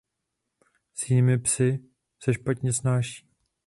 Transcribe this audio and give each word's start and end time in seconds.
S 0.93 1.09
jinými 1.09 1.39
psy 1.39 1.79
se 2.23 2.33
špatně 2.33 2.73
snáší. 2.73 3.27